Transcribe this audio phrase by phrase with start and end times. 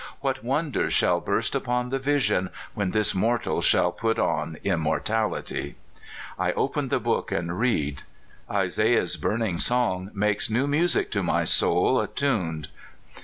[0.21, 5.75] What won ders shall burst upon the vision when this mortal shall put on immortality?
[6.39, 8.01] I open the Book and read.
[8.49, 12.69] Isaiah's burning song makes new music to my soul attuned.